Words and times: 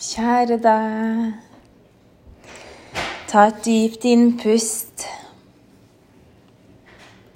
Kjære 0.00 0.56
deg. 0.64 1.32
Ta 3.28 3.42
et 3.50 3.58
dypt 3.66 4.06
innpust. 4.08 5.04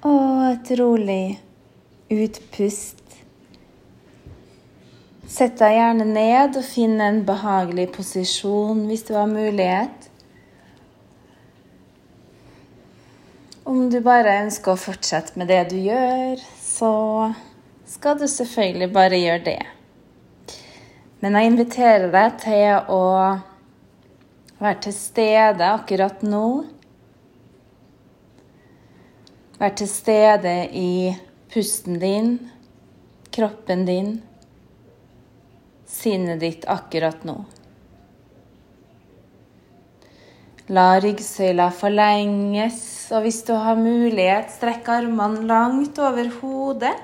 Og 0.01 0.47
et 0.47 0.71
rolig 0.79 1.35
utpust. 2.09 3.03
Sett 5.29 5.61
deg 5.61 5.77
gjerne 5.77 6.09
ned 6.09 6.57
og 6.57 6.65
finn 6.65 6.97
en 7.05 7.21
behagelig 7.29 7.91
posisjon 7.99 8.81
hvis 8.89 9.05
du 9.05 9.13
har 9.19 9.29
mulighet. 9.29 10.09
Om 13.61 13.91
du 13.93 14.01
bare 14.01 14.39
ønsker 14.47 14.73
å 14.73 14.83
fortsette 14.87 15.37
med 15.37 15.53
det 15.53 15.61
du 15.69 15.77
gjør, 15.85 16.41
så 16.65 16.93
skal 17.85 18.17
du 18.17 18.25
selvfølgelig 18.25 18.93
bare 18.97 19.21
gjøre 19.21 19.47
det. 19.53 19.63
Men 21.25 21.39
jeg 21.39 21.49
inviterer 21.49 22.11
deg 22.13 22.33
til 22.37 22.89
å 22.93 23.05
være 24.59 24.75
til 24.85 24.93
stede 24.93 25.69
akkurat 25.73 26.19
nå. 26.21 26.49
Være 29.57 29.71
til 29.81 29.89
stede 29.89 30.53
i 30.77 30.91
pusten 31.49 31.97
din, 31.97 32.29
kroppen 33.33 33.87
din, 33.89 34.13
sinnet 35.89 36.45
ditt 36.45 36.69
akkurat 36.69 37.25
nå. 37.25 37.39
La 40.77 40.87
ryggsøyla 41.01 41.71
forlenges, 41.73 42.81
og 43.09 43.25
hvis 43.25 43.41
du 43.49 43.55
har 43.57 43.81
mulighet, 43.81 44.53
strekk 44.61 44.93
armene 45.01 45.49
langt 45.49 45.97
over 45.97 46.29
hodet. 46.37 46.97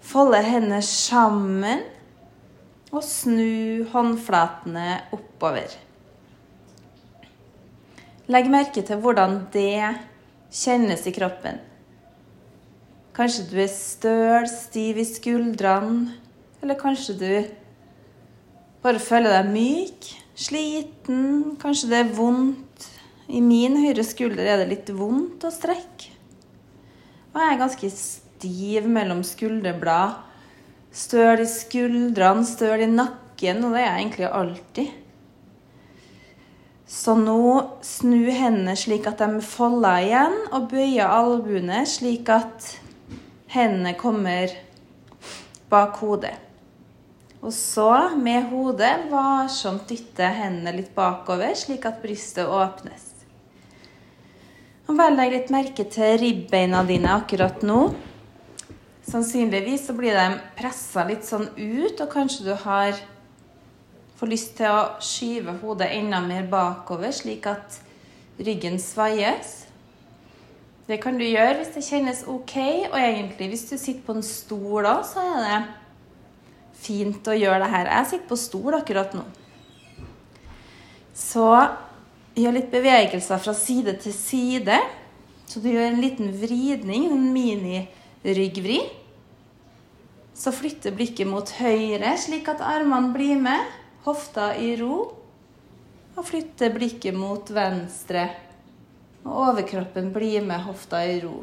Folde 0.00 0.46
hendene 0.48 0.80
sammen 0.80 1.84
og 2.90 3.04
snu 3.06 3.86
håndflatene 3.92 5.00
oppover. 5.14 5.74
Legg 8.30 8.50
merke 8.50 8.82
til 8.86 9.00
hvordan 9.02 9.44
det 9.54 9.94
kjennes 10.54 11.06
i 11.06 11.14
kroppen. 11.14 11.58
Kanskje 13.14 13.46
du 13.50 13.56
er 13.62 13.70
støl, 13.70 14.46
stiv 14.50 15.00
i 15.02 15.06
skuldrene, 15.06 16.14
eller 16.62 16.78
kanskje 16.78 17.16
du 17.18 17.32
bare 18.84 19.02
føler 19.02 19.34
deg 19.34 19.50
myk, 19.50 20.08
sliten, 20.38 21.56
kanskje 21.60 21.90
det 21.90 22.00
er 22.04 22.14
vondt. 22.16 22.86
I 23.30 23.42
min 23.44 23.76
høyre 23.78 24.02
skulder 24.06 24.46
er 24.46 24.62
det 24.62 24.70
litt 24.72 24.90
vondt 24.94 25.44
å 25.46 25.52
strekke. 25.54 26.16
Og 27.30 27.38
jeg 27.38 27.52
er 27.52 27.60
ganske 27.60 27.90
stiv 27.94 28.88
mellom 28.90 29.20
skulderblad 29.26 30.29
Støl 30.90 31.44
i 31.44 31.46
skuldrene, 31.46 32.42
støl 32.46 32.82
i 32.82 32.90
nakken, 32.90 33.62
og 33.64 33.76
det 33.76 33.82
er 33.82 33.86
jeg 33.86 34.00
egentlig 34.00 34.30
alltid. 34.40 34.96
Så 36.90 37.14
nå 37.14 37.42
snu 37.86 38.24
hendene 38.34 38.74
slik 38.74 39.06
at 39.06 39.22
de 39.22 39.38
folder 39.46 40.02
igjen, 40.08 40.36
og 40.50 40.66
bøyer 40.72 41.06
albuene 41.06 41.84
slik 41.86 42.32
at 42.34 42.72
hendene 43.54 43.94
kommer 43.98 44.50
bak 45.70 46.00
hodet. 46.02 46.34
Og 47.40 47.54
så, 47.56 48.10
med 48.20 48.50
hodet, 48.50 49.06
varsomt 49.08 49.86
dytte 49.88 50.26
hendene 50.34 50.74
litt 50.76 50.90
bakover, 50.96 51.54
slik 51.56 51.86
at 51.88 52.02
brystet 52.02 52.50
åpnes. 52.50 53.06
Og 54.90 54.98
Vel 54.98 55.14
legg 55.16 55.32
litt 55.32 55.52
merke 55.54 55.86
til 55.88 56.18
ribbeina 56.20 56.82
dine 56.84 57.14
akkurat 57.14 57.62
nå. 57.62 57.84
Sannsynligvis 59.10 59.88
så 59.88 59.94
blir 59.98 60.14
de 60.14 60.38
pressa 60.58 61.02
litt 61.08 61.26
sånn 61.26 61.48
ut, 61.56 61.98
og 61.98 62.12
kanskje 62.12 62.46
du 62.46 62.52
har 62.62 62.94
får 64.20 64.28
lyst 64.28 64.52
til 64.58 64.68
å 64.68 65.00
skyve 65.00 65.56
hodet 65.62 65.88
enda 65.96 66.20
mer 66.20 66.44
bakover, 66.50 67.10
slik 67.14 67.46
at 67.48 67.78
ryggen 68.40 68.76
svaies. 68.82 69.64
Det 70.86 70.98
kan 71.00 71.16
du 71.16 71.24
gjøre 71.24 71.56
hvis 71.60 71.72
det 71.72 71.86
kjennes 71.86 72.22
ok, 72.28 72.56
og 72.90 72.98
egentlig 73.00 73.48
hvis 73.52 73.68
du 73.70 73.76
sitter 73.78 74.04
på 74.04 74.18
en 74.18 74.26
stol 74.26 74.88
òg, 74.90 75.04
så 75.08 75.24
er 75.24 75.44
det 75.46 75.60
fint 76.80 77.30
å 77.30 77.36
gjøre 77.36 77.62
det 77.64 77.70
her. 77.72 77.90
Jeg 77.94 78.10
sitter 78.12 78.28
på 78.28 78.40
stol 78.40 78.76
akkurat 78.76 79.16
nå. 79.16 79.24
Så 81.16 81.48
gjør 82.36 82.56
litt 82.58 82.70
bevegelser 82.72 83.40
fra 83.40 83.54
side 83.56 83.96
til 84.04 84.16
side. 84.16 84.76
Så 85.48 85.64
du 85.64 85.70
gjør 85.70 85.88
en 85.90 86.02
liten 86.02 86.28
vridning, 86.42 87.08
en 87.08 87.28
mini-ryggvri. 87.32 88.80
Så 90.40 90.52
flytter 90.56 90.94
blikket 90.96 91.28
mot 91.28 91.50
høyre, 91.58 92.14
slik 92.16 92.46
at 92.48 92.62
armene 92.64 93.12
blir 93.12 93.36
med. 93.40 93.60
Hofta 94.06 94.54
i 94.56 94.72
ro. 94.80 95.10
Og 96.16 96.24
flytter 96.24 96.72
blikket 96.72 97.12
mot 97.12 97.50
venstre. 97.52 98.24
Og 99.26 99.34
overkroppen 99.50 100.08
blir 100.14 100.40
med 100.46 100.64
hofta 100.64 101.02
i 101.04 101.18
ro. 101.20 101.42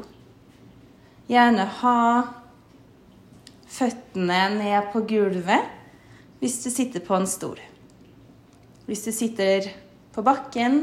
Gjerne 1.30 1.66
ha 1.78 2.00
føttene 3.68 4.40
ned 4.56 4.88
på 4.94 5.04
gulvet 5.06 5.74
hvis 6.40 6.56
du 6.64 6.70
sitter 6.72 7.02
på 7.04 7.14
en 7.14 7.28
stol. 7.28 7.58
Hvis 8.88 9.04
du 9.04 9.12
sitter 9.12 9.68
på 10.14 10.24
bakken 10.26 10.80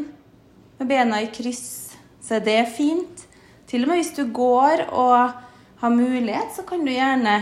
med 0.77 0.87
bena 0.87 1.19
i 1.23 1.31
kryss, 1.33 1.95
så 2.23 2.37
er 2.37 2.47
det 2.47 2.61
fint. 2.77 3.25
Til 3.67 3.83
og 3.83 3.91
med 3.91 3.99
hvis 3.99 4.15
du 4.15 4.23
går 4.31 4.85
og 4.93 5.35
har 5.81 5.95
mulighet, 5.95 6.53
så 6.55 6.63
kan 6.67 6.85
du 6.85 6.93
gjerne 6.93 7.39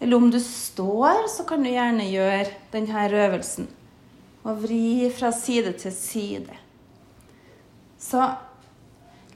eller 0.00 0.16
om 0.16 0.30
du 0.32 0.40
står, 0.40 1.26
så 1.28 1.44
kan 1.44 1.62
du 1.62 1.68
gjerne 1.68 2.08
gjøre 2.08 2.48
denne 2.72 3.08
øvelsen. 3.12 3.68
Og 4.48 4.62
vri 4.62 5.10
fra 5.12 5.28
side 5.36 5.74
til 5.76 5.92
side. 5.92 6.56
Så 8.00 8.22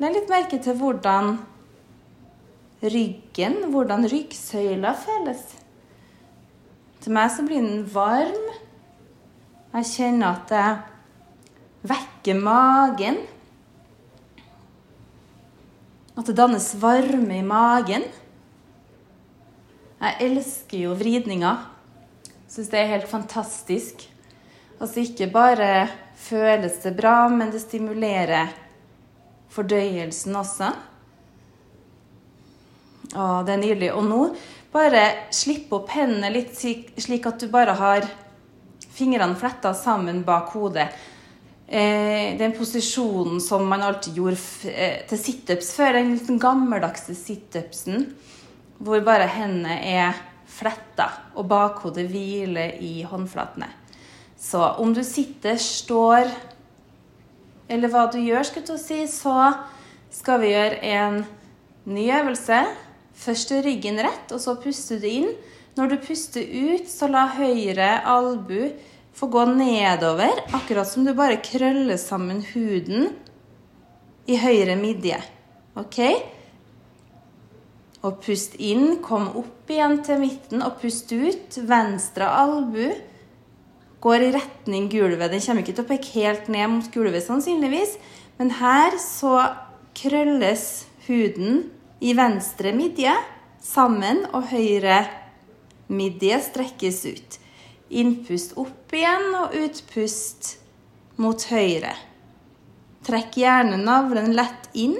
legg 0.00 0.16
litt 0.16 0.32
merke 0.32 0.58
til 0.64 0.78
hvordan 0.80 1.36
ryggen, 2.80 3.58
hvordan 3.74 4.08
ryggsøyla 4.08 4.94
føles. 5.04 5.44
Til 7.04 7.12
meg 7.12 7.28
så 7.34 7.44
blir 7.44 7.60
den 7.60 7.84
varm. 7.92 8.48
Jeg 9.74 9.90
kjenner 9.90 10.32
at 10.32 10.48
det 10.48 11.92
vekker 11.92 12.40
magen. 12.40 13.20
At 16.16 16.24
det 16.24 16.38
dannes 16.38 16.72
varme 16.80 17.42
i 17.42 17.44
magen. 17.44 18.08
Jeg 20.04 20.18
elsker 20.26 20.82
jo 20.82 20.96
vridninger. 21.00 21.60
Syns 22.50 22.68
det 22.68 22.76
er 22.76 22.90
helt 22.90 23.08
fantastisk. 23.08 24.02
Altså 24.76 25.00
ikke 25.00 25.30
bare 25.32 25.86
føles 26.20 26.76
det 26.82 26.92
bra, 26.98 27.22
men 27.32 27.48
det 27.54 27.62
stimulerer 27.62 28.50
fordøyelsen 29.54 30.36
også. 30.36 30.68
Å, 33.14 33.24
det 33.46 33.54
er 33.54 33.62
nydelig. 33.62 33.90
Og 33.96 34.04
nå 34.10 34.20
bare 34.74 35.06
slipp 35.32 35.72
opp 35.72 35.88
hendene 35.94 36.34
litt 36.34 36.52
slik 36.58 37.30
at 37.30 37.40
du 37.40 37.48
bare 37.48 37.78
har 37.78 38.04
fingrene 38.94 39.40
fletta 39.40 39.72
sammen 39.78 40.20
bak 40.26 40.52
hodet. 40.52 40.90
Eh, 41.64 42.36
den 42.36 42.52
posisjonen 42.52 43.40
som 43.40 43.64
man 43.72 43.88
alltid 43.88 44.20
gjorde 44.20 44.68
eh, 44.68 45.00
til 45.08 45.22
situps 45.22 45.72
før, 45.78 45.96
den 45.96 46.12
litt 46.18 46.28
gammeldagse 46.42 47.16
situpsen 47.16 48.10
hvor 48.78 49.02
bare 49.06 49.28
hendene 49.30 49.78
er 49.86 50.18
fletta 50.50 51.08
og 51.34 51.48
bakhodet 51.50 52.06
hviler 52.10 52.76
i 52.82 53.02
håndflatene. 53.06 53.68
Så 54.38 54.60
om 54.82 54.92
du 54.94 55.02
sitter, 55.06 55.56
står 55.60 56.28
eller 57.70 57.88
hva 57.88 58.06
du 58.12 58.18
gjør, 58.20 58.44
skal 58.44 58.66
du 58.66 58.74
si, 58.80 59.00
så 59.08 59.54
skal 60.12 60.42
vi 60.42 60.52
gjøre 60.52 60.80
en 60.94 61.22
ny 61.88 62.08
øvelse. 62.12 62.60
Først 63.14 63.54
ryggen 63.64 64.00
rett, 64.04 64.32
og 64.34 64.42
så 64.42 64.56
puster 64.60 65.00
du 65.00 65.08
inn. 65.08 65.30
Når 65.78 65.90
du 65.90 65.96
puster 66.04 66.44
ut, 66.44 66.86
så 66.90 67.08
la 67.10 67.24
høyre 67.38 67.96
albu 68.06 68.74
få 69.14 69.28
gå 69.30 69.44
nedover, 69.54 70.42
akkurat 70.54 70.88
som 70.90 71.06
du 71.06 71.12
bare 71.14 71.38
krøller 71.42 71.98
sammen 72.00 72.42
huden 72.52 73.12
i 74.26 74.38
høyre 74.40 74.74
midje. 74.78 75.20
Ok? 75.78 76.00
Og 78.04 78.20
pust 78.24 78.58
inn, 78.60 78.98
kom 79.04 79.30
opp 79.40 79.70
igjen 79.72 80.00
til 80.04 80.20
midten, 80.20 80.60
og 80.64 80.76
pust 80.82 81.12
ut. 81.12 81.56
Venstre 81.64 82.28
albu 82.28 82.90
går 84.04 84.26
i 84.26 84.32
retning 84.34 84.90
gulvet. 84.92 85.32
Den 85.32 85.40
kommer 85.40 85.64
ikke 85.64 85.76
til 85.78 85.86
å 85.86 85.88
peke 85.88 86.16
helt 86.18 86.50
ned 86.52 86.68
mot 86.74 86.90
gulvet, 86.92 87.24
sannsynligvis. 87.24 87.96
Men 88.36 88.52
her 88.58 88.98
så 89.00 89.38
krølles 89.96 90.84
huden 91.06 91.70
i 92.04 92.12
venstre 92.18 92.74
midje 92.76 93.14
sammen, 93.64 94.26
og 94.36 94.50
høyre 94.52 95.06
midje 95.88 96.42
strekkes 96.50 97.00
ut. 97.08 97.38
Innpust 97.94 98.58
opp 98.60 98.92
igjen, 98.92 99.30
og 99.40 99.56
utpust 99.56 100.58
mot 101.20 101.40
høyre. 101.48 101.94
Trekk 103.04 103.40
gjerne 103.40 103.80
navlen 103.80 104.32
lett 104.36 104.68
inn. 104.76 104.98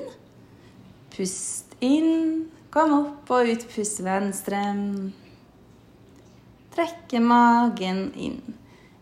Pust 1.13 1.77
inn 1.85 2.54
Kom 2.75 2.91
opp 2.91 3.29
og 3.31 3.47
ut, 3.47 3.65
pust 3.71 4.01
venstre. 4.03 4.59
Trekke 6.75 7.21
magen 7.23 8.09
inn. 8.19 8.41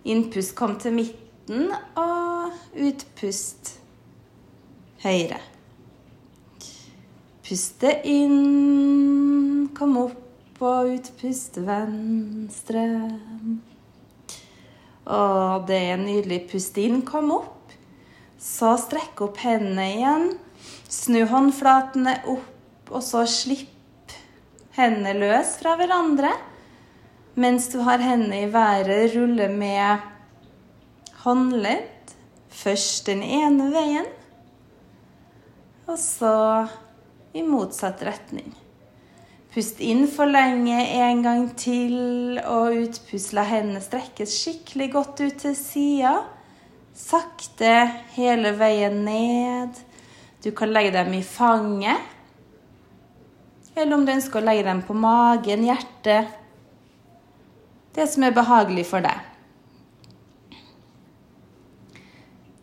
Innpust 0.05 0.53
kom 0.59 0.75
til 0.83 0.93
midten, 0.99 1.71
og 1.97 2.53
utpust 2.77 3.79
høyre. 5.07 5.41
Puste 7.49 7.95
inn, 8.13 9.73
kom 9.73 9.97
opp 10.05 10.61
og 10.61 10.93
utpuste 10.93 11.65
venstre. 11.65 12.87
Og 15.09 15.67
det 15.73 15.83
er 15.89 16.01
nydelig. 16.05 16.45
Pust 16.53 16.77
inn, 16.77 17.01
kom 17.09 17.33
opp. 17.41 17.73
Så 18.37 18.77
strekk 18.85 19.25
opp 19.25 19.41
hendene 19.41 19.89
igjen. 19.97 20.33
Snu 20.93 21.23
håndflatene 21.31 22.19
opp, 22.29 22.52
og 22.93 23.03
så 23.05 23.25
slipp 23.29 24.15
hendene 24.77 25.17
løs 25.19 25.57
fra 25.61 25.75
hverandre. 25.81 26.33
Mens 27.35 27.71
du 27.73 27.81
har 27.87 28.03
hendene 28.05 28.45
i 28.45 28.51
været, 28.53 29.15
rulle 29.17 29.49
med 29.49 30.05
håndledd. 31.25 31.89
Først 32.53 33.07
den 33.09 33.23
ene 33.25 33.71
veien, 33.73 34.07
og 35.89 35.97
så 35.99 36.35
i 37.35 37.41
motsatt 37.43 38.05
retning. 38.07 38.53
Pust 39.53 39.81
inn 39.85 40.05
for 40.09 40.31
lenge 40.31 40.77
en 40.97 41.25
gang 41.25 41.49
til, 41.61 42.39
og 42.45 42.77
utpust. 42.85 43.35
La 43.37 43.45
hendene 43.49 43.83
strekkes 43.85 44.37
skikkelig 44.45 44.89
godt 44.95 45.25
ut 45.25 45.41
til 45.43 45.57
sida. 45.59 46.15
Sakte 46.97 47.75
hele 48.15 48.55
veien 48.61 49.03
ned. 49.05 49.81
Du 50.45 50.53
kan 50.57 50.73
legge 50.73 50.95
dem 50.95 51.13
i 51.19 51.25
fanget. 51.25 52.12
Eller 53.75 53.97
om 53.97 54.05
du 54.05 54.13
ønsker 54.13 54.41
å 54.41 54.45
legge 54.45 54.67
dem 54.67 54.83
på 54.85 54.97
magen, 54.97 55.65
hjertet. 55.65 56.33
Det 57.97 58.07
som 58.09 58.25
er 58.25 58.35
behagelig 58.37 58.85
for 58.89 59.05
deg. 59.05 59.29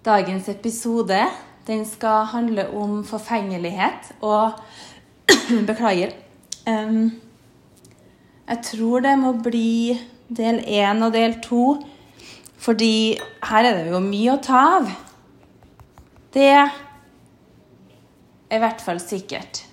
Dagens 0.05 0.49
episode 0.49 1.19
den 1.67 1.83
skal 1.85 2.25
handle 2.31 2.65
om 2.73 3.01
forfengelighet 3.05 4.13
og 4.25 4.57
Beklager. 5.69 6.15
Um, 6.65 7.11
jeg 8.49 8.63
tror 8.65 9.05
det 9.05 9.13
må 9.21 9.35
bli 9.45 9.97
del 10.29 10.61
én 10.65 11.05
og 11.05 11.13
del 11.13 11.37
to, 11.45 11.77
fordi 12.57 13.19
her 13.51 13.65
er 13.65 13.77
det 13.77 13.93
jo 13.93 14.01
mye 14.01 14.33
å 14.33 14.41
ta 14.41 14.63
av. 14.79 14.89
Det 16.33 16.49
er 16.49 16.73
i 18.49 18.61
hvert 18.61 18.81
fall 18.81 19.01
sikkert. 19.01 19.68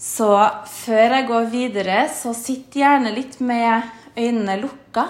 Så 0.00 0.30
før 0.64 1.12
jeg 1.12 1.26
går 1.28 1.48
videre, 1.52 1.96
så 2.08 2.32
sitt 2.32 2.72
gjerne 2.72 3.12
litt 3.12 3.36
med 3.44 3.84
øynene 4.16 4.56
lukka. 4.62 5.04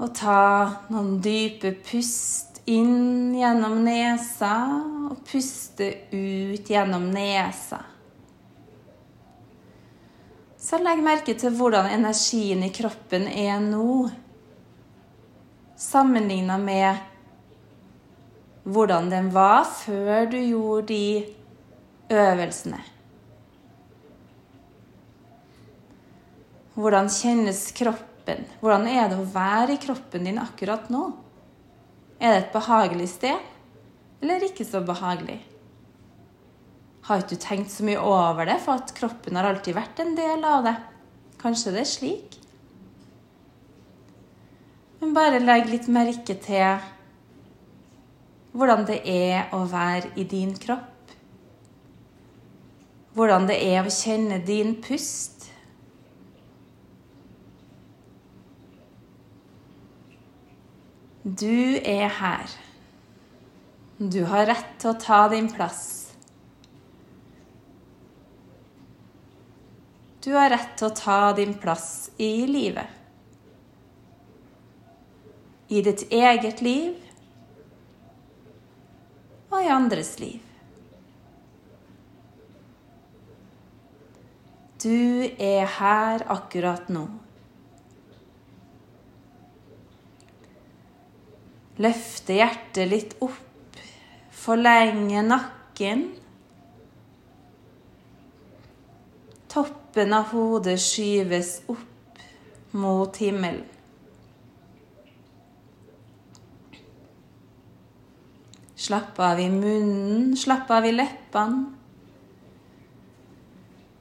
Og 0.00 0.14
ta 0.16 0.40
noen 0.92 1.18
dype 1.24 1.74
pust 1.84 2.62
inn 2.72 3.36
gjennom 3.36 3.82
nesa, 3.84 4.54
og 5.10 5.20
puste 5.28 5.90
ut 6.08 6.72
gjennom 6.72 7.04
nesa. 7.12 7.82
Så 10.56 10.80
legg 10.80 11.04
merke 11.04 11.36
til 11.38 11.52
hvordan 11.54 11.92
energien 11.98 12.64
i 12.64 12.72
kroppen 12.74 13.28
er 13.28 13.60
nå, 13.60 14.08
sammenligna 15.76 16.56
med 16.58 16.96
hvordan 18.64 19.12
den 19.12 19.28
var 19.36 19.68
før 19.68 20.26
du 20.32 20.40
gjorde 20.40 20.86
de 20.88 21.35
øvelsene. 22.12 22.80
Hvordan 26.76 27.08
kjennes 27.08 27.60
kroppen? 27.76 28.44
Hvordan 28.60 28.86
er 28.90 29.10
det 29.10 29.18
å 29.20 29.28
være 29.32 29.76
i 29.76 29.80
kroppen 29.80 30.26
din 30.28 30.40
akkurat 30.42 30.90
nå? 30.92 31.08
Er 32.20 32.32
det 32.32 32.40
et 32.42 32.54
behagelig 32.54 33.10
sted, 33.14 33.38
eller 34.22 34.44
ikke 34.44 34.64
så 34.68 34.82
behagelig? 34.84 35.38
Har 37.06 37.22
ikke 37.22 37.36
du 37.36 37.42
tenkt 37.42 37.70
så 37.70 37.86
mye 37.86 38.02
over 38.02 38.48
det, 38.48 38.58
for 38.64 38.80
at 38.80 38.92
kroppen 38.96 39.38
har 39.38 39.48
alltid 39.48 39.76
vært 39.76 40.02
en 40.02 40.16
del 40.18 40.44
av 40.44 40.66
det? 40.66 40.74
Kanskje 41.40 41.72
det 41.76 41.84
er 41.84 41.90
slik? 41.90 42.36
Men 45.00 45.12
bare 45.16 45.40
legg 45.40 45.68
litt 45.70 45.88
merke 45.92 46.36
til 46.42 46.80
hvordan 48.56 48.86
det 48.88 49.02
er 49.12 49.52
å 49.54 49.62
være 49.68 50.14
i 50.16 50.24
din 50.28 50.54
kropp. 50.58 50.95
Hvordan 53.16 53.46
det 53.48 53.56
er 53.64 53.80
å 53.80 53.92
kjenne 53.92 54.42
din 54.44 54.74
pust. 54.84 55.46
Du 61.24 61.80
er 61.80 62.12
her. 62.20 62.52
Du 63.98 64.20
har 64.28 64.44
rett 64.52 64.76
til 64.76 64.92
å 64.92 64.98
ta 65.00 65.22
din 65.32 65.48
plass. 65.48 65.80
Du 70.20 70.34
har 70.36 70.52
rett 70.52 70.76
til 70.76 70.90
å 70.90 70.94
ta 71.00 71.18
din 71.38 71.56
plass 71.62 72.10
i 72.20 72.30
livet. 72.50 72.92
I 75.72 75.80
ditt 75.82 76.04
eget 76.12 76.60
liv 76.60 77.00
og 79.48 79.62
i 79.62 79.72
andres 79.72 80.18
liv. 80.20 80.45
Du 84.86 85.26
er 85.42 85.64
her 85.66 86.22
akkurat 86.30 86.90
nå. 86.94 87.00
Løfte 91.82 92.36
hjertet 92.36 92.86
litt 92.92 93.16
opp, 93.24 93.80
forlenge 94.30 95.24
nakken. 95.26 96.04
Toppen 99.50 100.14
av 100.14 100.30
hodet 100.30 100.76
skyves 100.84 101.56
opp 101.72 102.22
mot 102.78 103.18
himmelen. 103.18 103.64
Slapp 108.86 109.18
av 109.18 109.42
i 109.42 109.48
munnen, 109.50 110.36
slapp 110.38 110.70
av 110.70 110.86
i 110.86 110.94
leppene. 110.94 111.75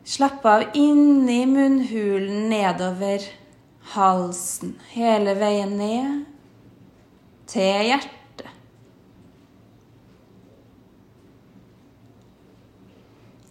Slapp 0.06 0.46
av 0.46 0.64
inni 0.78 1.46
munnhulen 1.50 2.46
nedover 2.52 3.24
halsen, 3.96 4.76
hele 4.94 5.34
veien 5.40 5.74
ned 5.80 6.20
til 7.50 7.90
hjertet. 7.90 8.52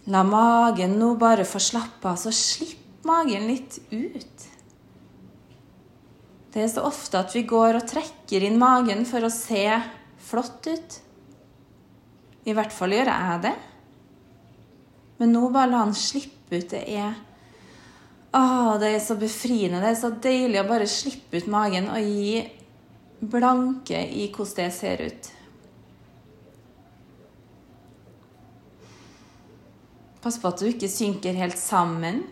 La 0.07 0.23
magen 0.23 0.95
nå 1.01 1.11
bare 1.19 1.43
få 1.49 1.59
slappe 1.59 2.07
av, 2.07 2.15
så 2.23 2.31
slipp 2.31 3.03
magen 3.03 3.49
litt 3.49 3.81
ut. 3.91 4.49
Det 6.55 6.63
er 6.63 6.71
så 6.71 6.87
ofte 6.87 7.19
at 7.19 7.35
vi 7.35 7.43
går 7.43 7.81
og 7.81 7.87
trekker 7.89 8.47
inn 8.47 8.55
magen 8.61 9.03
for 9.09 9.27
å 9.27 9.33
se 9.33 9.65
flott 10.23 10.69
ut. 10.71 10.99
I 12.47 12.55
hvert 12.55 12.71
fall 12.71 12.95
gjør 12.95 13.11
jeg 13.11 13.47
det. 13.49 13.57
Men 15.17 15.31
nå 15.31 15.47
bare 15.53 15.71
la 15.71 15.83
han 15.85 15.95
slippe 15.95 16.59
ut. 16.59 16.69
Det 16.71 16.83
er 16.97 17.15
Åh, 18.35 18.73
det 18.81 18.89
er 18.91 18.99
så 18.99 19.15
befriende. 19.15 19.79
Det 19.79 19.93
er 19.93 19.99
så 19.99 20.11
deilig 20.11 20.59
å 20.59 20.67
bare 20.67 20.87
slippe 20.91 21.39
ut 21.39 21.45
magen 21.47 21.87
og 21.87 22.03
gi 22.03 22.41
blanke 23.23 24.01
i 24.11 24.27
hvordan 24.27 24.57
det 24.57 24.71
ser 24.75 25.03
ut. 25.07 25.29
Pass 30.25 30.39
på 30.41 30.49
at 30.49 30.59
du 30.59 30.67
ikke 30.67 30.89
synker 30.89 31.37
helt 31.37 31.59
sammen 31.61 32.23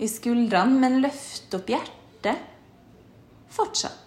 i 0.00 0.08
skuldrene, 0.08 0.78
men 0.78 1.00
løft 1.02 1.52
opp 1.58 1.68
hjertet. 1.68 2.48
Fortsatt. 3.52 4.01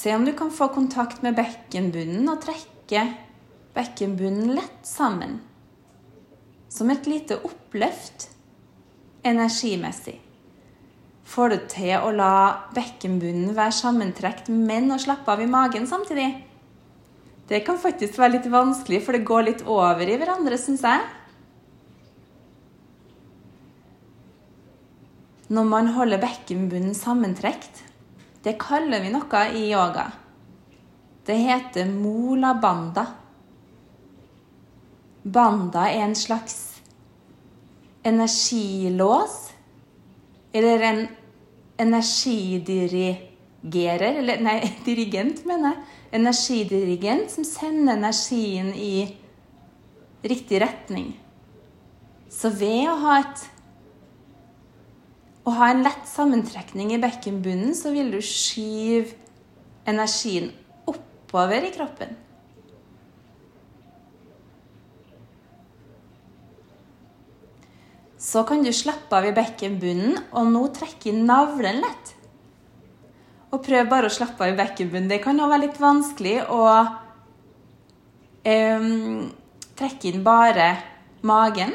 Se 0.00 0.14
om 0.16 0.24
du 0.24 0.32
kan 0.32 0.50
få 0.50 0.70
kontakt 0.72 1.20
med 1.20 1.34
bekkenbunnen 1.36 2.24
og 2.32 2.38
trekke 2.40 3.02
bekkenbunnen 3.76 4.54
lett 4.56 4.86
sammen. 4.88 5.34
Som 6.72 6.88
et 6.88 7.04
lite 7.10 7.36
oppløft 7.44 8.30
energimessig. 9.28 10.14
Får 11.28 11.52
du 11.52 11.56
til 11.74 11.92
å 11.98 12.14
la 12.16 12.36
bekkenbunnen 12.72 13.52
være 13.58 13.76
sammentrekt, 13.76 14.48
men 14.48 14.88
å 14.88 14.98
slappe 14.98 15.34
av 15.34 15.44
i 15.44 15.50
magen 15.50 15.84
samtidig? 15.90 16.30
Det 17.52 17.60
kan 17.66 17.76
faktisk 17.82 18.16
være 18.16 18.38
litt 18.38 18.48
vanskelig, 18.48 19.02
for 19.04 19.18
det 19.18 19.28
går 19.28 19.46
litt 19.50 19.62
over 19.68 20.08
i 20.08 20.16
hverandre, 20.16 20.56
syns 20.56 20.86
jeg. 20.86 21.04
Når 25.52 25.70
man 25.76 25.92
holder 25.92 26.24
bekkenbunnen 26.24 26.96
sammentrekt, 26.96 27.84
det 28.42 28.56
kaller 28.60 29.02
vi 29.04 29.10
noe 29.12 29.40
i 29.52 29.66
yoga. 29.68 30.06
Det 31.26 31.34
heter 31.36 31.90
mola 31.92 32.54
banda. 32.62 33.06
Banda 35.22 35.90
er 35.90 36.06
en 36.06 36.16
slags 36.16 36.80
energilås. 38.02 39.52
Eller 40.52 40.80
en 40.80 41.08
energidirigerer 41.80 44.16
Eller 44.18 44.40
nei, 44.42 44.72
dirigent, 44.88 45.44
mener 45.46 45.70
jeg. 45.70 45.78
Energidirigent 46.18 47.30
som 47.30 47.44
sender 47.46 47.94
energien 47.94 48.74
i 48.74 49.16
riktig 50.26 50.58
retning. 50.64 51.20
Så 52.30 52.50
ved 52.50 52.88
å 52.90 52.96
ha 53.04 53.18
et 53.20 53.50
å 55.50 55.58
ha 55.58 55.70
en 55.72 55.82
lett 55.84 56.06
sammentrekning 56.06 56.94
i 56.94 57.02
bekkenbunnen, 57.02 57.74
så 57.74 57.92
vil 57.94 58.12
du 58.14 58.20
skyve 58.22 59.16
energien 59.90 60.50
oppover 60.90 61.66
i 61.66 61.72
kroppen. 61.74 62.14
Så 68.20 68.44
kan 68.44 68.62
du 68.62 68.68
slappe 68.76 69.16
av 69.16 69.24
i 69.26 69.34
bekkenbunnen, 69.34 70.18
og 70.36 70.50
nå 70.52 70.66
trekke 70.76 71.08
inn 71.10 71.24
navlen 71.26 71.80
lett. 71.80 72.14
Og 73.50 73.62
prøv 73.64 73.88
bare 73.90 74.10
å 74.10 74.12
slappe 74.12 74.44
av 74.44 74.52
i 74.52 74.58
bekkenbunnen. 74.58 75.08
Det 75.10 75.22
kan 75.24 75.40
også 75.40 75.50
være 75.54 75.64
litt 75.64 75.80
vanskelig 75.80 76.34
å 76.52 76.60
um, 78.44 79.24
trekke 79.80 80.12
inn 80.12 80.20
bare 80.26 80.68
magen. 81.26 81.72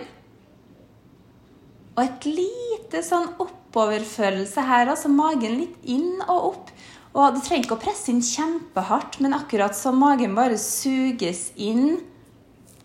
Og 1.95 2.03
et 2.05 2.29
lite 2.29 3.01
sånn 3.03 3.27
oppoverfølelse 3.75 4.63
her, 4.63 4.87
altså 4.87 5.11
magen 5.11 5.59
litt 5.59 5.75
inn 5.83 6.21
og 6.29 6.51
opp. 6.51 6.71
Og 7.15 7.35
Du 7.35 7.41
trenger 7.43 7.65
ikke 7.65 7.77
å 7.77 7.83
presse 7.83 8.11
inn 8.11 8.23
kjempehardt, 8.23 9.19
men 9.23 9.35
akkurat 9.35 9.75
så 9.75 9.91
magen 9.95 10.35
bare 10.35 10.57
suges 10.59 11.51
inn 11.55 11.99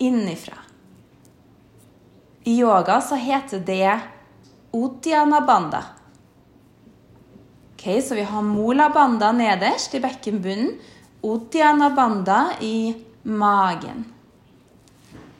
innifra. 0.00 0.58
I 2.46 2.56
yoga 2.62 3.00
så 3.04 3.18
heter 3.20 3.60
det 3.60 4.00
Uddiyana 4.72 5.40
Banda. 5.46 5.82
Ok, 7.74 8.02
Så 8.02 8.14
vi 8.14 8.22
har 8.22 8.42
Mola 8.42 8.90
Banda 8.90 9.32
nederst 9.32 9.94
i 9.94 10.00
bekkenbunnen. 10.00 10.78
Uddiyana 11.22 11.90
Banda 11.90 12.52
i 12.60 12.94
magen. 13.22 14.04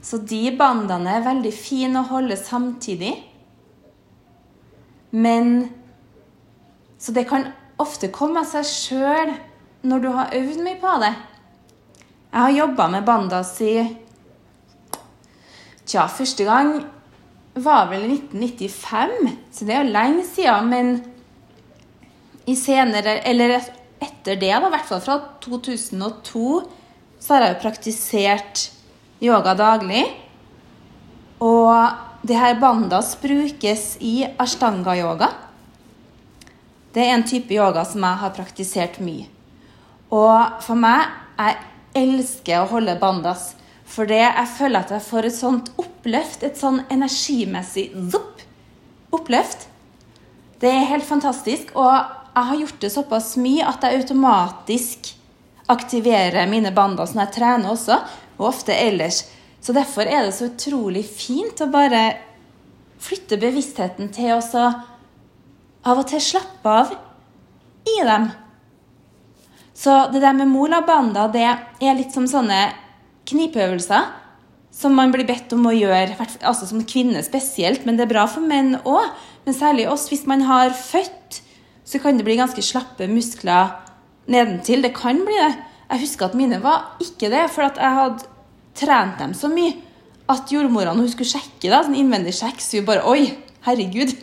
Så 0.02 0.19
de 0.19 0.50
bandene 0.57 1.19
er 1.19 1.25
veldig 1.25 1.52
fine 1.52 2.00
å 2.00 2.09
holde 2.09 2.37
samtidig. 2.37 3.29
Men 5.11 5.71
Så 7.00 7.12
det 7.12 7.25
kan 7.31 7.47
ofte 7.81 8.11
komme 8.12 8.43
av 8.43 8.49
seg 8.50 8.67
sjøl 8.69 9.31
når 9.88 10.02
du 10.02 10.09
har 10.12 10.35
øvd 10.37 10.59
mye 10.61 10.76
på 10.83 10.97
det. 11.00 11.14
Jeg 12.31 12.40
har 12.45 12.50
jobba 12.52 12.88
med 12.93 13.07
bandas 13.09 13.55
i 13.64 13.75
Tja, 15.90 16.05
første 16.07 16.45
gang 16.47 16.75
var 17.59 17.88
vel 17.90 18.05
i 18.05 18.19
1995, 18.21 19.33
så 19.50 19.67
det 19.67 19.75
er 19.75 19.81
jo 19.81 19.95
lenge 19.97 20.26
siden. 20.29 20.69
Men 20.71 20.93
i 22.47 22.55
senere 22.55 23.17
Eller 23.26 23.57
etter 24.00 24.37
det, 24.37 24.52
da, 24.52 24.69
i 24.69 24.75
hvert 24.75 24.87
fall 24.87 25.02
fra 25.02 25.17
2002, 25.43 26.45
så 27.21 27.35
har 27.35 27.43
jeg 27.47 27.57
jo 27.57 27.62
praktisert 27.64 28.69
yoga 29.25 29.57
daglig. 29.59 30.05
Og 31.40 32.10
det 32.22 32.36
her 32.36 32.58
bandas 32.60 33.14
brukes 33.20 33.96
i 34.00 34.26
ashtanga-yoga. 34.38 35.30
Det 36.92 37.04
er 37.04 37.14
en 37.14 37.24
type 37.24 37.54
yoga 37.54 37.84
som 37.86 38.04
jeg 38.04 38.20
har 38.22 38.34
praktisert 38.36 38.98
mye. 39.02 39.28
Og 40.10 40.62
for 40.64 40.78
meg 40.78 41.16
Jeg 41.40 41.56
elsker 41.96 42.60
å 42.60 42.68
holde 42.68 42.98
bandas. 43.00 43.54
For 43.88 44.04
det 44.04 44.20
jeg 44.20 44.48
føler 44.58 44.84
at 44.84 44.90
jeg 44.92 45.06
får 45.06 45.26
et 45.26 45.34
sånt 45.38 45.70
oppløft, 45.80 46.42
et 46.44 46.58
sånn 46.60 46.82
energimessig 46.92 47.86
zopp, 48.12 48.42
oppløft. 49.16 49.64
Det 50.60 50.68
er 50.68 50.90
helt 50.90 51.06
fantastisk. 51.08 51.72
Og 51.80 51.88
jeg 51.88 52.50
har 52.50 52.60
gjort 52.60 52.84
det 52.84 52.92
såpass 52.92 53.32
mye 53.40 53.64
at 53.64 53.86
jeg 53.86 54.02
automatisk 54.02 55.14
aktiverer 55.72 56.50
mine 56.50 56.74
bandas 56.76 57.14
når 57.14 57.24
jeg 57.24 57.34
trener 57.38 57.72
også, 57.72 57.96
og 58.36 58.50
ofte 58.52 58.76
ellers. 58.76 59.24
Så 59.61 59.75
derfor 59.76 60.09
er 60.09 60.25
det 60.25 60.35
så 60.37 60.49
utrolig 60.49 61.05
fint 61.05 61.61
å 61.61 61.69
bare 61.73 62.05
flytte 63.00 63.38
bevisstheten 63.40 64.11
til 64.12 64.38
å 64.38 64.64
av 65.81 65.97
og 65.97 66.07
til 66.11 66.21
slappe 66.21 66.69
av 66.83 66.95
i 67.88 67.99
dem. 68.05 68.29
Så 69.73 69.95
det 70.12 70.21
der 70.21 70.37
med 70.37 70.50
mola 70.50 70.83
banda, 70.85 71.26
det 71.33 71.47
er 71.47 71.97
litt 71.97 72.12
som 72.12 72.26
sånne 72.29 72.67
knipeøvelser 73.29 74.11
som 74.75 74.95
man 74.95 75.12
blir 75.12 75.26
bedt 75.26 75.52
om 75.57 75.67
å 75.67 75.75
gjøre, 75.75 76.14
altså 76.47 76.69
som 76.69 76.85
kvinne 76.87 77.23
spesielt, 77.26 77.87
men 77.87 77.97
det 77.99 78.07
er 78.07 78.12
bra 78.12 78.26
for 78.31 78.45
menn 78.45 78.76
òg. 78.85 79.09
Men 79.47 79.57
særlig 79.57 79.88
oss, 79.90 80.07
hvis 80.12 80.26
man 80.31 80.45
har 80.47 80.75
født, 80.76 81.40
så 81.85 81.99
kan 81.99 82.19
det 82.19 82.26
bli 82.26 82.37
ganske 82.38 82.62
slappe 82.62 83.09
muskler 83.11 83.73
nedentil. 84.31 84.85
Det 84.85 84.93
kan 84.95 85.25
bli 85.26 85.38
det. 85.40 85.55
Jeg 85.90 86.05
husker 86.05 86.29
at 86.29 86.37
mine 86.38 86.61
var 86.62 87.00
ikke 87.02 87.33
det, 87.33 87.49
for 87.50 87.67
at 87.67 87.81
jeg 87.81 87.99
hadde 87.99 88.29
trent 88.80 89.20
dem 89.20 89.37
så 89.37 89.50
mye 89.52 89.76
at 90.30 90.50
jordmora 90.52 90.94
når 90.94 91.06
hun 91.06 91.12
skulle 91.14 91.32
sjekke 91.32 91.70
da, 91.70 91.82
sånn 91.84 91.99
innvendig 91.99 92.34
sjekk, 92.38 92.60
så 92.62 92.80
hun 92.80 92.88
bare 92.88 93.06
Oi, 93.10 93.32
herregud. 93.66 94.14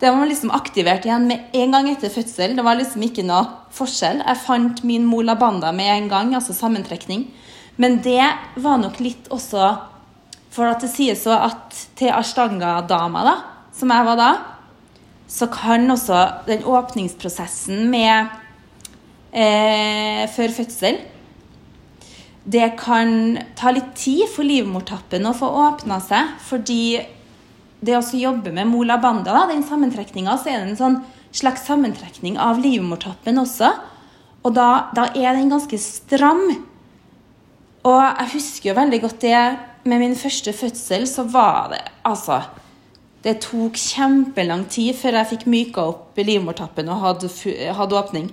Det 0.00 0.10
var 0.10 0.26
liksom 0.26 0.50
aktivert 0.52 1.06
igjen 1.06 1.28
med 1.30 1.54
en 1.56 1.72
gang 1.72 1.88
etter 1.88 2.10
fødsel. 2.12 2.56
Det 2.58 2.64
var 2.66 2.76
liksom 2.76 3.04
ikke 3.06 3.24
noe 3.24 3.46
forskjell. 3.74 4.24
Jeg 4.26 4.42
fant 4.42 4.82
min 4.86 5.06
mola 5.06 5.36
banda 5.38 5.70
med 5.72 5.92
en 5.92 6.10
gang, 6.10 6.34
altså 6.34 6.56
sammentrekning. 6.56 7.28
Men 7.80 8.00
det 8.04 8.26
var 8.62 8.80
nok 8.82 9.00
litt 9.02 9.30
også 9.34 9.72
For 10.54 10.70
at 10.70 10.84
det 10.84 10.92
sies 10.92 11.24
så 11.24 11.34
at 11.34 11.74
til 11.98 12.12
ashtanga-dama, 12.14 13.24
da, 13.26 13.32
som 13.74 13.90
jeg 13.90 14.06
var 14.06 14.18
da, 14.20 14.28
så 15.26 15.48
kan 15.50 15.90
også 15.90 16.20
den 16.46 16.62
åpningsprosessen 16.62 17.88
med 17.90 18.28
eh, 19.34 20.30
før 20.30 20.54
fødsel 20.54 21.00
det 22.44 22.74
kan 22.76 23.38
ta 23.56 23.72
litt 23.72 23.94
tid 23.96 24.28
for 24.28 24.44
livmortappen 24.44 25.24
å 25.26 25.34
få 25.36 25.48
åpna 25.64 25.98
seg. 26.04 26.34
Fordi 26.44 27.00
det 27.84 27.96
å 27.96 28.04
jobbe 28.04 28.52
med 28.52 28.68
mola 28.68 28.98
banda, 29.00 29.32
da, 29.32 29.46
den 29.48 29.64
sammentrekninga, 29.64 30.36
så 30.40 30.52
er 30.52 30.60
det 30.60 30.72
en 30.72 30.80
sånn 30.80 30.98
slags 31.34 31.64
sammentrekning 31.66 32.38
av 32.40 32.60
livmortappen 32.62 33.40
også. 33.40 33.72
Og 34.44 34.52
da, 34.56 34.90
da, 34.96 35.08
er 35.16 35.38
den 35.38 35.52
ganske 35.52 35.78
stram. 35.80 36.44
Og 37.84 38.02
jeg 38.02 38.32
husker 38.36 38.70
jo 38.70 38.76
veldig 38.76 39.00
godt 39.06 39.24
det 39.24 39.40
med 39.88 40.00
min 40.00 40.16
første 40.16 40.52
fødsel, 40.56 41.08
så 41.08 41.24
var 41.28 41.72
det 41.72 41.82
altså 42.08 42.42
Det 43.24 43.38
tok 43.40 43.78
kjempelang 43.80 44.66
tid 44.68 44.92
før 44.98 45.16
jeg 45.16 45.28
fikk 45.30 45.44
myka 45.48 45.80
opp 45.94 46.18
livmortappen 46.20 46.90
og 46.92 47.00
hadde, 47.00 47.30
hadde 47.72 47.96
åpning. 47.96 48.26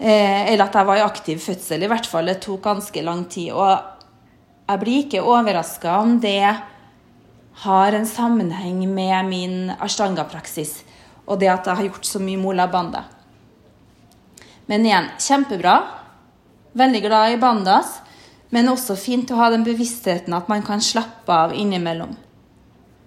Eh, 0.00 0.52
eller 0.52 0.64
at 0.64 0.76
jeg 0.80 0.88
var 0.88 0.96
i 0.96 1.04
aktiv 1.04 1.40
fødsel. 1.44 1.84
I 1.84 1.90
hvert 1.92 2.08
fall. 2.08 2.32
Det 2.32 2.40
tok 2.40 2.62
ganske 2.64 3.04
lang 3.04 3.26
tid. 3.28 3.52
Og 3.52 3.70
jeg 4.70 4.80
blir 4.80 5.04
ikke 5.04 5.24
overraska 5.26 5.98
om 6.00 6.16
det 6.22 6.40
har 7.60 7.92
en 7.92 8.06
sammenheng 8.08 8.86
med 8.88 9.28
min 9.28 9.56
ashtanga-praksis 9.76 10.78
og 11.30 11.38
det 11.38 11.50
at 11.52 11.66
jeg 11.66 11.78
har 11.78 11.88
gjort 11.90 12.08
så 12.08 12.20
mye 12.22 12.40
mola 12.40 12.66
banda. 12.70 13.04
Men 14.66 14.86
igjen, 14.86 15.10
kjempebra. 15.18 15.76
Veldig 16.78 17.02
glad 17.04 17.34
i 17.34 17.38
bandas. 17.42 17.98
Men 18.50 18.70
også 18.70 18.96
fint 18.98 19.30
å 19.30 19.38
ha 19.38 19.50
den 19.52 19.66
bevisstheten 19.66 20.34
at 20.34 20.50
man 20.50 20.64
kan 20.66 20.82
slappe 20.82 21.30
av 21.30 21.54
innimellom 21.54 22.16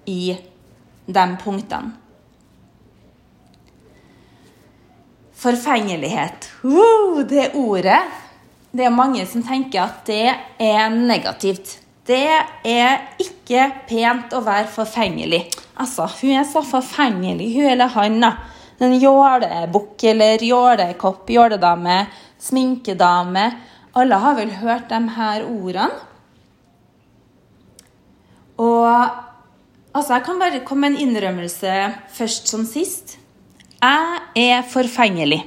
i 0.08 0.36
de 1.06 1.26
punktene. 1.44 1.98
Forfengelighet. 5.44 6.50
Uh, 6.64 7.20
det 7.28 7.52
ordet 7.60 8.00
Det 8.72 8.86
er 8.88 8.94
mange 8.96 9.26
som 9.30 9.44
tenker 9.44 9.84
at 9.84 10.06
det 10.08 10.32
er 10.64 10.94
negativt. 10.94 11.80
Det 12.08 12.26
er 12.66 13.04
ikke 13.22 13.68
pent 13.90 14.34
å 14.34 14.42
være 14.44 14.68
forfengelig. 14.72 15.44
Altså, 15.80 16.08
hun 16.20 16.40
er 16.40 16.48
så 16.48 16.64
forfengelig, 16.66 17.52
hun 17.54 17.70
eller 17.70 17.92
han. 17.94 18.18
da. 18.24 18.32
En 18.82 18.96
jålebukk 18.98 20.04
eller 20.10 20.42
jålekopp, 20.44 21.30
jåledame, 21.30 22.00
sminkedame. 22.42 23.46
Alle 23.94 24.20
har 24.20 24.36
vel 24.40 24.52
hørt 24.58 24.90
de 24.90 25.02
her 25.16 25.46
ordene. 25.46 25.92
Og 28.58 28.90
altså, 29.94 30.16
jeg 30.16 30.26
kan 30.26 30.42
bare 30.42 30.64
komme 30.66 30.90
med 30.90 30.98
en 30.98 31.10
innrømmelse 31.10 31.78
først 32.18 32.50
som 32.50 32.66
sist. 32.66 33.20
Jeg 33.84 34.20
er 34.40 34.62
forfengelig. 34.64 35.42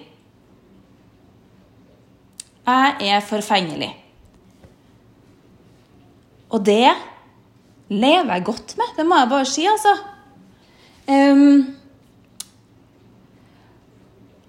Jeg 2.67 3.09
er 3.09 3.23
forfengelig. 3.25 3.89
Og 6.53 6.61
det 6.67 6.91
lever 7.89 8.33
jeg 8.35 8.45
godt 8.45 8.75
med. 8.77 8.93
Det 8.99 9.07
må 9.09 9.21
jeg 9.23 9.31
bare 9.31 9.49
si, 9.49 9.65
altså. 9.71 9.95
Um, 11.07 11.77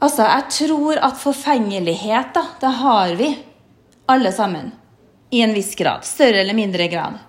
altså, 0.02 0.26
jeg 0.26 0.44
tror 0.58 1.00
at 1.08 1.22
forfengelighet, 1.22 2.34
da, 2.36 2.44
det 2.60 2.74
har 2.82 3.14
vi 3.16 3.30
alle 4.10 4.34
sammen. 4.36 4.74
I 5.32 5.46
en 5.46 5.56
viss 5.56 5.76
grad. 5.80 6.04
Større 6.08 6.42
eller 6.44 6.58
mindre 6.58 6.90
grad. 6.92 7.22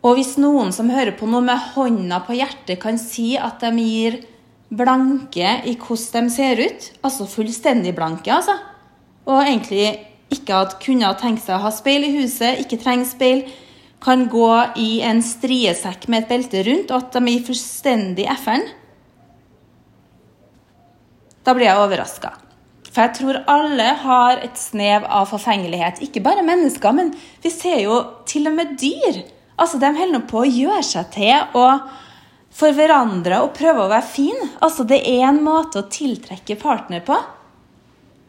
Og 0.00 0.16
hvis 0.16 0.36
noen 0.40 0.72
som 0.72 0.92
hører 0.92 1.12
på 1.16 1.28
noe 1.28 1.44
med 1.44 1.72
hånda 1.74 2.20
på 2.24 2.36
hjertet, 2.36 2.78
kan 2.80 3.00
si 3.00 3.34
at 3.36 3.60
de 3.64 3.72
gir 3.80 4.20
blanke 4.70 5.54
i 5.66 5.74
hvordan 5.78 6.28
de 6.28 6.34
ser 6.34 6.60
ut, 6.62 6.90
altså 7.02 7.26
fullstendig 7.28 7.94
blanke, 7.96 8.32
altså, 8.32 8.56
og 9.26 9.42
egentlig 9.42 9.88
ikke 10.30 10.54
hadde 10.54 10.78
kunnet 10.82 11.18
tenkt 11.22 11.42
seg 11.44 11.56
å 11.56 11.64
ha 11.64 11.72
speil 11.74 12.06
i 12.06 12.12
huset, 12.20 12.62
ikke 12.62 12.78
trenger 12.82 13.08
speil, 13.08 13.42
kan 14.00 14.28
gå 14.32 14.52
i 14.80 14.90
en 15.04 15.20
striesekk 15.24 16.06
med 16.08 16.22
et 16.22 16.30
belte 16.30 16.62
rundt, 16.64 16.92
og 16.92 17.02
at 17.02 17.18
de 17.18 17.34
er 17.34 17.48
fullstendig 17.48 18.28
FN, 18.38 18.64
da 21.44 21.56
blir 21.56 21.68
jeg 21.68 21.82
overraska. 21.82 22.30
For 22.90 23.04
jeg 23.04 23.14
tror 23.20 23.38
alle 23.50 23.86
har 24.02 24.40
et 24.42 24.58
snev 24.58 25.04
av 25.06 25.28
forfengelighet. 25.30 26.00
Ikke 26.02 26.22
bare 26.24 26.42
mennesker, 26.46 26.94
men 26.94 27.12
vi 27.42 27.52
ser 27.54 27.78
jo 27.84 28.00
til 28.28 28.50
og 28.50 28.56
med 28.56 28.74
dyr. 28.80 29.20
Altså, 29.60 29.78
De 29.78 29.92
holder 29.94 30.24
på 30.26 30.42
å 30.42 30.48
gjøre 30.48 30.82
seg 30.86 31.12
til 31.14 31.54
og 31.58 31.86
for 32.50 32.74
hverandre 32.74 33.42
og 33.44 33.54
prøve 33.56 33.84
å 33.84 33.90
være 33.90 34.06
fin. 34.06 34.48
Altså, 34.60 34.84
Det 34.84 35.00
er 35.06 35.28
en 35.28 35.42
måte 35.44 35.82
å 35.82 35.88
tiltrekke 35.90 36.58
partner 36.60 37.00
på. 37.06 37.16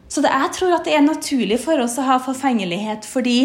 Så 0.08 0.20
det, 0.20 0.30
jeg 0.30 0.52
tror 0.58 0.74
at 0.76 0.84
det 0.84 0.94
er 0.94 1.04
naturlig 1.04 1.58
for 1.62 1.80
oss 1.80 1.96
å 1.98 2.04
ha 2.04 2.18
forfengelighet 2.20 3.06
fordi 3.08 3.38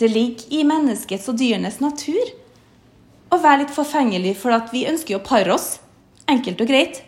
det 0.00 0.08
ligger 0.10 0.50
i 0.52 0.64
menneskets 0.66 1.28
og 1.30 1.38
dyrenes 1.38 1.78
natur 1.80 2.34
å 3.32 3.38
være 3.42 3.64
litt 3.64 3.74
forfengelig, 3.74 4.36
for 4.38 4.54
at 4.54 4.72
vi 4.74 4.86
ønsker 4.86 5.18
å 5.18 5.24
pare 5.24 5.54
oss. 5.54 5.78
Enkelt 6.30 6.60
og 6.62 6.70
greit. 6.70 7.02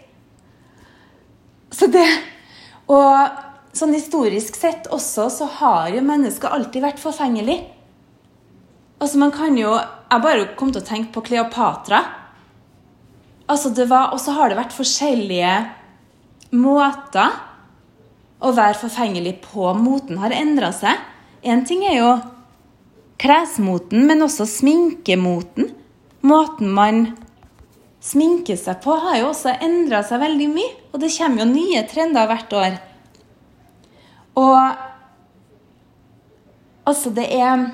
Så 1.75 1.91
det 1.93 2.07
Og 2.89 3.77
sånn 3.77 3.93
historisk 3.93 4.57
sett 4.57 4.87
også 4.95 5.27
så 5.29 5.49
har 5.59 5.91
jo 5.93 6.01
mennesker 6.01 6.49
alltid 6.49 6.83
vært 6.87 7.03
forfengelig. 7.03 7.59
Altså, 8.99 9.19
man 9.19 9.31
kan 9.31 9.59
jo 9.59 9.75
Jeg 9.77 10.25
bare 10.25 10.47
kom 10.57 10.73
til 10.73 10.81
å 10.81 10.89
tenke 10.89 11.13
på 11.13 11.21
Kleopatra. 11.27 12.01
Altså, 13.49 13.71
det 13.73 13.89
var 13.89 14.13
Og 14.13 14.21
så 14.21 14.35
har 14.37 14.51
det 14.51 14.59
vært 14.59 14.77
forskjellige 14.77 15.53
måter 16.53 17.37
å 18.39 18.53
være 18.55 18.79
forfengelig 18.79 19.39
på. 19.49 19.73
Moten 19.75 20.21
har 20.23 20.35
endra 20.37 20.71
seg. 20.73 21.01
Én 21.43 21.65
ting 21.67 21.83
er 21.85 21.97
jo 21.99 22.11
klesmoten, 23.19 24.07
men 24.07 24.23
også 24.23 24.47
sminkemoten. 24.47 25.73
Måten 26.23 26.71
man 26.71 27.03
sminker 28.05 28.57
seg 28.57 28.79
på, 28.85 28.95
har 28.95 29.19
jo 29.21 29.33
også 29.33 29.57
endra 29.65 30.05
seg 30.07 30.23
veldig 30.23 30.49
mye. 30.53 30.77
Og 30.93 31.03
det 31.03 31.11
kommer 31.17 31.43
jo 31.43 31.51
nye 31.51 31.83
trender 31.91 32.31
hvert 32.31 32.55
år. 32.63 32.79
Og 34.39 34.61
altså, 36.87 37.11
det 37.11 37.27
er 37.35 37.67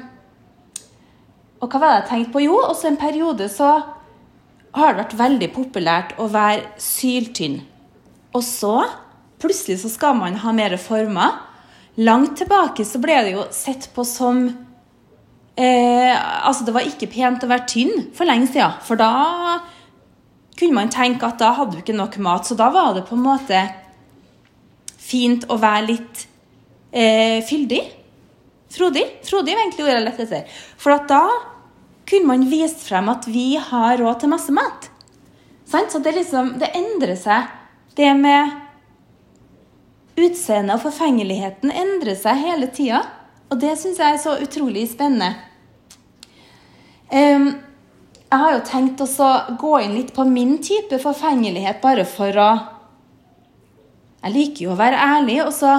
og 1.65 1.73
hva 1.73 1.81
var 1.81 1.93
det 1.93 2.01
jeg 2.03 2.09
tenkte 2.11 2.35
på? 2.35 2.43
Jo, 2.45 2.57
også 2.61 2.91
en 2.91 3.01
periode 3.01 3.47
så 3.49 3.71
har 4.75 4.93
det 4.93 5.03
vært 5.05 5.17
veldig 5.19 5.49
populært 5.55 6.15
å 6.19 6.27
være 6.33 6.75
syltynn. 6.83 7.61
Og 8.35 8.43
så 8.43 8.75
plutselig 9.43 9.81
så 9.83 9.91
skal 9.93 10.17
man 10.19 10.41
ha 10.43 10.55
mer 10.57 10.75
former. 10.81 11.39
Langt 12.03 12.39
tilbake 12.41 12.87
så 12.87 12.99
ble 13.03 13.21
det 13.23 13.37
jo 13.37 13.45
sett 13.55 13.87
på 13.95 14.03
som 14.09 14.49
eh, 15.55 16.15
Altså, 16.15 16.67
det 16.67 16.75
var 16.75 16.89
ikke 16.89 17.11
pent 17.13 17.45
å 17.47 17.51
være 17.51 17.69
tynn 17.71 18.09
for 18.17 18.27
lenge 18.27 18.51
siden. 18.51 18.75
For 18.83 18.99
da 18.99 19.61
kunne 20.59 20.79
man 20.81 20.93
tenke 20.93 21.29
at 21.29 21.39
da 21.43 21.53
hadde 21.55 21.77
du 21.77 21.83
ikke 21.85 21.97
nok 21.97 22.19
mat. 22.23 22.47
Så 22.47 22.59
da 22.59 22.71
var 22.75 22.97
det 22.97 23.07
på 23.07 23.15
en 23.19 23.27
måte 23.27 23.63
fint 25.05 25.47
å 25.51 25.59
være 25.61 25.87
litt 25.93 26.27
eh, 26.91 27.39
fyldig. 27.47 27.83
Frodig. 28.75 29.05
Frodig 29.23 29.55
var 29.55 29.63
egentlig 29.63 29.87
ordet 29.87 29.99
jeg 30.01 30.07
lette 30.09 30.27
etter. 30.27 30.63
For 30.83 30.97
at 30.97 31.07
da 31.11 31.23
kunne 32.09 32.29
man 32.29 32.49
vist 32.51 32.85
frem 32.85 33.09
at 33.13 33.29
vi 33.31 33.55
har 33.57 33.99
råd 34.01 34.21
til 34.21 34.33
masse 34.33 34.53
mat. 34.55 34.91
Så 35.65 35.99
det, 35.99 36.13
liksom, 36.13 36.55
det 36.61 36.71
endrer 36.77 37.17
seg. 37.19 37.49
Det 37.97 38.11
med 38.19 38.53
utseendet 40.15 40.77
og 40.77 40.85
forfengeligheten 40.85 41.73
endrer 41.73 42.15
seg 42.19 42.43
hele 42.43 42.69
tida. 42.71 43.01
Og 43.51 43.59
det 43.63 43.75
syns 43.81 43.99
jeg 43.99 44.15
er 44.15 44.23
så 44.23 44.37
utrolig 44.43 44.87
spennende. 44.93 45.33
Jeg 47.15 48.41
har 48.41 48.55
jo 48.57 48.63
tenkt 48.67 49.03
å 49.05 49.09
gå 49.61 49.75
inn 49.85 49.95
litt 49.95 50.15
på 50.15 50.25
min 50.27 50.57
type 50.63 50.99
forfengelighet, 51.03 51.83
bare 51.83 52.07
for 52.09 52.41
å 52.41 52.53
Jeg 54.25 54.33
liker 54.33 54.65
jo 54.65 54.71
å 54.73 54.79
være 54.79 54.97
ærlig, 54.97 55.35
og 55.45 55.53
så 55.53 55.75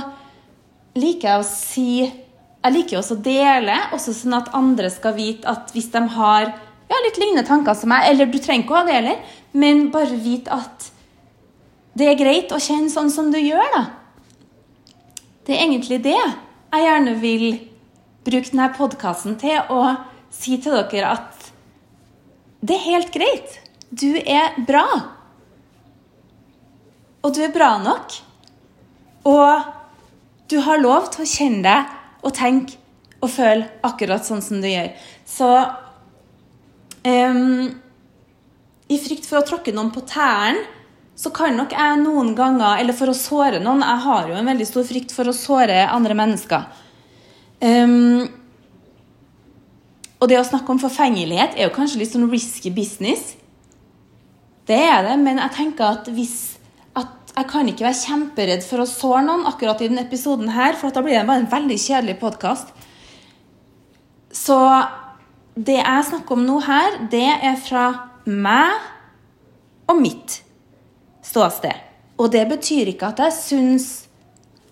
liker 0.93 1.28
jeg 1.32 1.39
å 1.41 1.47
si 1.49 2.24
jeg 2.65 2.73
liker 2.73 2.97
også 2.97 3.19
å 3.19 3.21
dele, 3.21 3.75
også 3.93 4.13
sånn 4.17 4.39
at 4.39 4.54
andre 4.58 4.89
skal 4.89 5.13
vite 5.13 5.45
at 5.49 5.69
hvis 5.75 5.91
de 5.93 6.01
har 6.15 6.47
ja, 6.49 6.97
litt 7.06 7.19
lignende 7.21 7.45
tanker 7.45 7.78
som 7.78 7.91
meg, 7.93 8.08
eller 8.10 8.30
du 8.30 8.39
trenger 8.41 8.65
ikke 8.65 8.73
å 8.73 8.80
ha 8.80 8.88
det 8.88 8.95
heller, 8.97 9.19
men 9.54 9.89
bare 9.93 10.17
vite 10.17 10.54
at 10.54 10.88
det 11.95 12.10
er 12.10 12.17
greit 12.19 12.51
å 12.51 12.60
kjenne 12.60 12.89
sånn 12.89 13.12
som 13.13 13.30
du 13.32 13.38
gjør, 13.38 13.69
da. 13.75 13.84
Det 15.45 15.54
er 15.54 15.67
egentlig 15.67 16.01
det 16.08 16.17
jeg 16.17 16.86
gjerne 16.88 17.13
vil 17.21 17.45
bruke 18.25 18.49
denne 18.49 18.71
podkasten 18.73 19.38
til 19.39 19.69
å 19.69 19.93
si 20.34 20.58
til 20.58 20.73
dere 20.89 21.13
at 21.13 21.51
det 22.65 22.80
er 22.80 22.88
helt 22.88 23.12
greit. 23.13 23.60
Du 23.93 24.10
er 24.17 24.58
bra. 24.65 24.88
Og 27.21 27.36
du 27.38 27.43
er 27.45 27.54
bra 27.54 27.75
nok. 27.84 28.15
Og 29.30 29.69
du 30.49 30.58
har 30.65 30.82
lov 30.82 31.12
til 31.13 31.21
å 31.21 31.30
kjenne 31.30 31.62
deg 31.65 31.93
og 32.25 32.33
tenke 32.35 32.79
og 33.23 33.31
føle 33.31 33.67
akkurat 33.85 34.25
sånn 34.25 34.43
som 34.43 34.61
du 34.61 34.67
gjør. 34.69 34.91
Så 35.25 35.49
um, 37.05 37.67
I 38.91 38.97
frykt 39.01 39.27
for 39.29 39.39
å 39.39 39.47
tråkke 39.47 39.73
noen 39.75 39.93
på 39.95 40.03
tærne, 40.09 40.65
så 41.15 41.31
kan 41.31 41.55
nok 41.55 41.71
jeg 41.71 41.99
noen 42.01 42.33
ganger 42.35 42.81
Eller 42.81 42.91
for 42.91 43.07
å 43.07 43.13
såre 43.15 43.61
noen. 43.63 43.85
Jeg 43.88 44.03
har 44.03 44.25
jo 44.27 44.35
en 44.35 44.49
veldig 44.51 44.65
stor 44.67 44.83
frykt 44.83 45.13
for 45.15 45.31
å 45.31 45.35
såre 45.35 45.85
andre 45.88 46.17
mennesker. 46.17 46.65
Um, 47.63 48.25
og 50.19 50.27
det 50.27 50.41
å 50.41 50.47
snakke 50.47 50.73
om 50.73 50.81
forfengelighet 50.81 51.55
er 51.55 51.69
jo 51.69 51.75
kanskje 51.75 52.01
litt 52.01 52.11
sånn 52.11 52.27
risky 52.31 52.71
business. 52.73 53.33
Det 54.67 54.81
er 54.81 55.05
det, 55.05 55.15
men 55.21 55.39
jeg 55.39 55.55
tenker 55.55 55.88
at 55.88 56.11
hvis 56.11 56.55
jeg 57.36 57.48
kan 57.52 57.67
ikke 57.67 57.84
være 57.84 58.00
kjemperedd 58.00 58.63
for 58.63 58.82
å 58.82 58.88
såre 58.88 59.24
noen 59.26 59.48
akkurat 59.50 59.82
i 59.84 59.89
denne 59.89 60.06
episoden 60.06 60.54
her, 60.56 60.78
for 60.80 60.93
da 60.95 61.04
blir 61.04 61.17
det 61.17 61.26
bare 61.28 61.43
en 61.43 61.52
veldig 61.52 61.78
kjedelig 61.82 62.15
podkast. 62.21 62.71
Så 64.32 64.58
det 65.56 65.82
jeg 65.82 66.06
snakker 66.10 66.38
om 66.38 66.45
nå 66.48 66.62
her, 66.63 67.00
det 67.12 67.28
er 67.36 67.58
fra 67.60 67.86
meg 68.26 69.91
og 69.91 70.00
mitt 70.00 70.39
ståsted. 71.26 71.76
Og 72.15 72.32
det 72.32 72.45
betyr 72.48 72.93
ikke 72.93 73.12
at 73.12 73.19
jeg 73.26 73.36
syns 73.36 73.89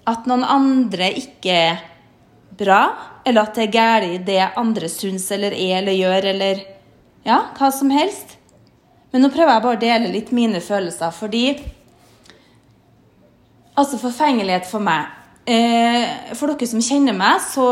at 0.08 0.28
noen 0.28 0.45
andre 0.47 1.12
ikke 1.19 1.58
er 1.67 1.84
bra, 2.56 2.82
eller 3.28 3.43
at 3.43 3.60
det 3.60 3.67
er 3.67 3.76
galt 3.76 4.26
det 4.28 4.39
andre 4.60 4.88
syns 4.91 5.28
eller 5.36 5.56
er 5.56 5.82
eller 5.82 5.99
gjør, 5.99 6.32
eller 6.32 6.63
ja, 7.28 7.39
hva 7.58 7.71
som 7.76 7.91
helst. 7.91 8.38
Men 9.12 9.23
nå 9.23 9.32
prøver 9.34 9.52
jeg 9.52 9.63
bare 9.67 9.78
å 9.78 9.84
dele 9.84 10.12
litt 10.15 10.32
mine 10.36 10.63
følelser, 10.63 11.12
fordi 11.15 11.58
Altså 13.73 13.97
forfengelighet 13.97 14.67
for 14.69 14.83
meg. 14.86 15.09
Eh, 15.49 16.33
for 16.38 16.53
dere 16.53 16.69
som 16.69 16.83
kjenner 16.83 17.15
meg, 17.17 17.41
så 17.43 17.67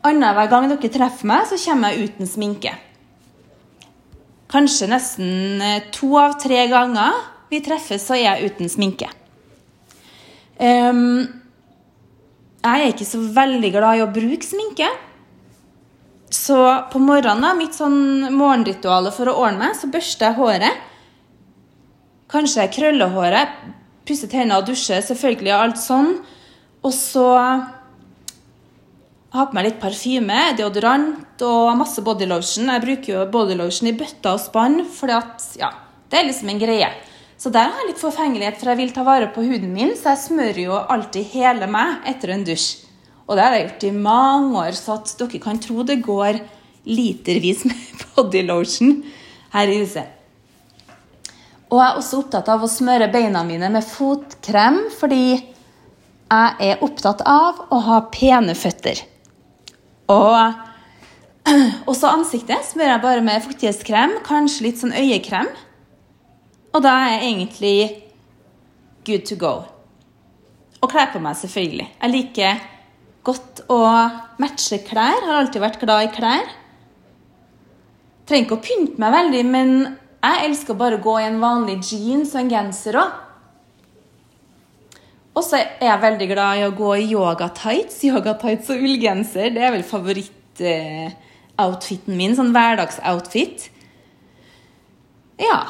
Annenhver 0.00 0.48
gang 0.48 0.64
dere 0.70 0.88
treffer 0.88 1.28
meg, 1.28 1.44
så 1.44 1.58
kommer 1.60 1.92
jeg 1.92 2.08
uten 2.08 2.28
sminke. 2.28 2.70
Kanskje 4.50 4.88
nesten 4.88 5.60
eh, 5.60 5.82
to 5.92 6.14
av 6.16 6.38
tre 6.40 6.62
ganger 6.72 7.18
vi 7.50 7.60
treffes, 7.60 8.06
så 8.06 8.16
er 8.16 8.24
jeg 8.24 8.50
uten 8.50 8.70
sminke. 8.72 9.10
Um, 10.60 11.26
jeg 12.60 12.80
er 12.80 12.90
ikke 12.92 13.08
så 13.08 13.20
veldig 13.36 13.70
glad 13.74 13.98
i 13.98 14.02
å 14.04 14.10
bruke 14.12 14.46
sminke. 14.46 14.88
Så 16.30 16.56
på 16.92 17.00
morgenen, 17.02 17.58
mitt 17.58 17.76
sånn 17.76 18.30
morgenritual 18.32 19.10
for 19.12 19.28
å 19.28 19.36
ordne 19.44 19.66
meg, 19.66 19.76
så 19.76 19.90
børster 19.92 20.30
jeg 20.30 20.38
håret. 20.38 20.88
Kanskje 22.30 22.64
jeg 22.64 22.74
krøller 22.78 23.12
håret 23.12 23.62
pusse 24.10 24.28
tennene 24.30 24.58
og 24.58 24.66
dusje, 24.68 24.98
selvfølgelig, 25.06 25.54
og 25.54 25.66
alt 25.66 25.80
sånn. 25.80 26.10
Og 26.82 26.94
så 26.96 27.28
ha 29.30 29.44
på 29.46 29.54
meg 29.54 29.68
litt 29.68 29.78
parfyme, 29.82 30.40
deodorant 30.58 31.44
og 31.46 31.76
masse 31.78 32.02
bodylotion. 32.02 32.72
Jeg 32.72 32.84
bruker 32.84 33.12
jo 33.14 33.28
bodylotion 33.30 33.92
i 33.92 33.94
bøtter 33.98 34.34
og 34.34 34.42
spann, 34.42 34.82
for 34.90 35.12
ja, 35.12 35.70
det 36.10 36.18
er 36.18 36.26
liksom 36.26 36.50
en 36.50 36.62
greie. 36.62 36.90
Så 37.40 37.52
der 37.54 37.70
har 37.70 37.84
jeg 37.84 37.92
litt 37.92 38.02
forfengelighet, 38.02 38.58
for 38.60 38.72
jeg 38.72 38.80
vil 38.82 38.92
ta 38.92 39.04
vare 39.06 39.30
på 39.32 39.44
huden 39.46 39.70
min, 39.72 39.94
så 39.96 40.12
jeg 40.12 40.24
smører 40.26 40.62
jo 40.66 40.76
alltid 40.76 41.30
hele 41.32 41.70
meg 41.70 42.08
etter 42.10 42.34
en 42.34 42.44
dusj. 42.44 42.68
Og 43.30 43.38
det 43.38 43.44
har 43.46 43.54
jeg 43.54 43.68
gjort 43.68 43.86
i 43.86 43.92
mange 43.94 44.64
år, 44.66 44.74
så 44.76 44.98
at 44.98 45.14
dere 45.20 45.40
kan 45.40 45.62
tro 45.62 45.86
det 45.86 46.00
går 46.02 46.42
litervis 46.90 47.62
med 47.70 48.00
bodylotion 48.16 48.98
her 49.54 49.70
i 49.70 49.78
huset. 49.84 50.19
Og 51.70 51.78
jeg 51.78 51.86
er 51.86 52.00
også 52.00 52.20
opptatt 52.24 52.48
av 52.50 52.64
å 52.66 52.70
smøre 52.70 53.06
beina 53.12 53.44
mine 53.46 53.68
med 53.70 53.86
fotkrem, 53.86 54.82
fordi 54.98 55.22
jeg 55.38 56.66
er 56.66 56.82
opptatt 56.82 57.22
av 57.26 57.64
å 57.70 57.78
ha 57.86 58.00
pene 58.10 58.56
føtter. 58.58 58.98
Og 60.10 60.34
også 61.90 62.10
ansiktet 62.10 62.66
smører 62.66 62.96
jeg 62.96 63.04
bare 63.04 63.24
med 63.26 63.46
fuktighetskrem, 63.46 64.18
kanskje 64.26 64.66
litt 64.66 64.82
sånn 64.82 64.96
øyekrem. 64.98 65.50
Og 66.74 66.82
da 66.82 66.96
er 67.04 67.14
jeg 67.14 67.30
egentlig 67.30 67.76
good 69.06 69.26
to 69.30 69.38
go. 69.38 69.54
Og 70.80 70.90
kler 70.90 71.10
på 71.12 71.22
meg, 71.22 71.38
selvfølgelig. 71.38 71.86
Jeg 72.00 72.14
liker 72.14 72.60
godt 73.26 73.64
å 73.70 73.80
matche 74.42 74.80
klær. 74.86 75.22
Har 75.26 75.42
alltid 75.42 75.62
vært 75.62 75.80
glad 75.82 76.06
i 76.06 76.12
klær. 76.14 76.54
Trenger 78.26 78.46
ikke 78.46 78.58
å 78.58 78.64
pynte 78.64 79.02
meg 79.02 79.14
veldig, 79.14 79.42
men 79.50 79.74
jeg 80.20 80.44
elsker 80.50 80.76
bare 80.76 80.96
å 80.98 81.04
gå 81.04 81.14
i 81.20 81.28
en 81.30 81.40
vanlig 81.40 81.78
jeans 81.88 82.34
og 82.34 82.40
en 82.42 82.52
genser 82.52 82.94
òg. 83.00 83.10
Og 85.30 85.42
så 85.46 85.54
er 85.62 85.86
jeg 85.86 86.02
veldig 86.02 86.28
glad 86.32 86.52
i 86.58 86.66
å 86.66 86.76
gå 86.76 86.90
i 86.98 87.10
yogatights. 87.14 87.96
Yogatights 88.10 88.68
og 88.74 88.78
ullgenser 88.84 89.48
det 89.54 89.62
er 89.64 89.72
vel 89.76 89.86
favorittoutfiten 89.86 92.14
min. 92.18 92.36
Sånn 92.36 92.54
hverdagsoutfit. 92.56 93.58
Ja. 95.40 95.64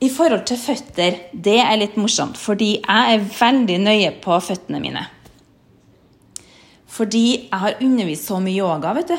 I 0.00 0.08
forhold 0.08 0.46
til 0.48 0.56
føtter, 0.56 1.18
det 1.32 1.58
er 1.60 1.76
litt 1.76 1.96
morsomt, 2.00 2.38
fordi 2.40 2.78
jeg 2.78 3.18
er 3.18 3.20
veldig 3.20 3.78
nøye 3.82 4.10
på 4.24 4.38
føttene 4.40 4.80
mine. 4.80 5.02
Fordi 6.90 7.50
jeg 7.50 7.60
har 7.60 7.76
undervist 7.84 8.26
så 8.30 8.40
mye 8.40 8.56
yoga, 8.56 8.94
vet 8.96 9.12
du. 9.12 9.18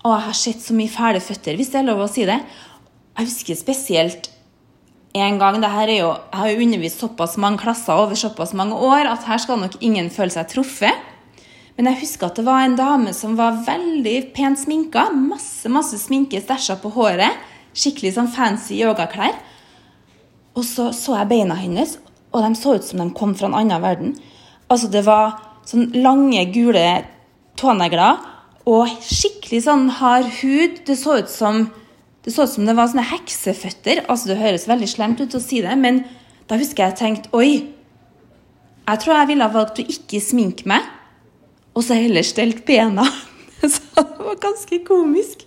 Og 0.00 0.14
jeg 0.14 0.26
har 0.26 0.36
sett 0.36 0.62
så 0.64 0.76
mye 0.76 0.90
fæle 0.90 1.20
føtter, 1.20 1.56
hvis 1.58 1.72
det 1.72 1.80
er 1.82 1.88
lov 1.90 2.04
å 2.04 2.08
si 2.08 2.24
det. 2.28 2.38
Jeg 3.18 3.28
husker 3.28 3.58
spesielt 3.58 4.30
en 5.12 5.38
gang. 5.40 5.58
Det 5.60 5.70
her 5.72 5.92
er 5.92 5.98
jo, 5.98 6.10
jeg 6.30 6.40
har 6.40 6.50
jo 6.50 6.64
undervist 6.64 7.02
såpass 7.02 7.36
mange 7.42 7.60
klasser 7.60 8.00
over 8.00 8.16
såpass 8.16 8.54
mange 8.56 8.78
år 8.78 9.10
at 9.10 9.26
her 9.28 9.42
skal 9.42 9.60
nok 9.60 9.76
ingen 9.84 10.08
føle 10.14 10.32
seg 10.32 10.48
truffet. 10.52 11.06
Men 11.76 11.90
jeg 11.90 12.02
husker 12.02 12.30
at 12.30 12.40
det 12.40 12.46
var 12.48 12.64
en 12.64 12.78
dame 12.78 13.12
som 13.16 13.36
var 13.38 13.60
veldig 13.66 14.16
pent 14.36 14.60
sminka. 14.60 15.10
Masse 15.12 15.68
masse 15.72 16.00
sminke 16.00 16.40
stæsja 16.40 16.78
på 16.80 16.92
håret. 16.96 17.36
Skikkelig 17.76 18.16
sånn 18.16 18.32
fancy 18.32 18.80
yogaklær. 18.80 19.36
Og 20.56 20.64
så 20.66 20.90
så 20.96 21.14
jeg 21.20 21.30
beina 21.30 21.54
hennes, 21.60 21.98
og 22.34 22.42
de 22.44 22.56
så 22.58 22.74
ut 22.76 22.84
som 22.84 23.00
de 23.00 23.06
kom 23.16 23.36
fra 23.38 23.48
en 23.48 23.56
annen 23.60 23.82
verden. 23.82 24.16
Altså, 24.70 24.90
det 24.90 25.04
var 25.06 25.38
sånn 25.68 25.92
lange, 25.94 26.42
gule 26.54 26.82
tånegler 27.58 28.18
og 28.68 28.90
skikkelig 29.04 29.62
sånn 29.64 29.88
hard 30.00 30.28
hud. 30.40 30.82
Det 30.86 30.96
så 30.98 31.20
ut 31.22 31.30
som 31.32 31.68
det 32.24 32.34
så 32.34 32.44
ut 32.44 32.52
som 32.52 32.66
det 32.68 32.76
var 32.76 32.90
sånne 32.90 33.06
hekseføtter. 33.08 34.04
Altså, 34.08 34.28
Det 34.28 34.40
høres 34.42 34.68
veldig 34.68 34.88
slemt 34.88 35.20
ut 35.20 35.34
å 35.34 35.40
si 35.40 35.62
det, 35.64 35.76
men 35.80 36.04
da 36.48 36.58
husker 36.60 36.90
jeg 36.90 36.98
tenkte 36.98 37.32
Oi, 37.36 37.72
jeg 38.90 39.00
tror 39.00 39.16
jeg 39.16 39.30
ville 39.30 39.46
ha 39.46 39.54
valgt 39.54 39.80
å 39.80 39.86
ikke 39.86 40.20
sminke 40.20 40.66
meg, 40.68 40.84
og 41.72 41.84
så 41.86 41.96
heller 41.96 42.26
stelt 42.26 42.64
bena. 42.66 43.06
Så 43.60 43.80
det 43.92 44.24
var 44.24 44.38
ganske 44.40 44.78
komisk, 44.86 45.44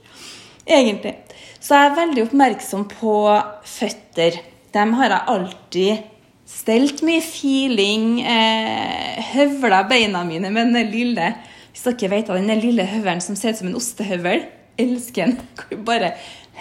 egentlig. 0.69 1.15
Så 1.57 1.73
jeg 1.73 1.89
er 1.89 1.95
veldig 1.97 2.23
oppmerksom 2.27 2.83
på 2.91 3.13
føtter. 3.65 4.37
Dem 4.75 4.93
har 4.99 5.15
jeg 5.15 5.33
alltid 5.33 6.03
stelt 6.45 7.01
mye 7.05 7.23
feeling. 7.25 8.21
Eh, 8.21 9.17
høvla 9.33 9.81
beina 9.89 10.21
mine 10.27 10.51
med 10.53 10.75
den 10.75 10.91
lille 10.93 11.31
Hvis 11.73 11.87
dere 11.87 12.11
vet 12.13 12.29
av 12.29 12.37
den 12.37 12.61
lille 12.61 12.85
høvelen 12.85 13.23
som 13.23 13.37
ser 13.37 13.55
ut 13.55 13.59
som 13.63 13.71
en 13.71 13.79
ostehøvel. 13.79 14.45
Elsker 14.77 15.33
den. 15.33 15.81
Bare 15.87 16.13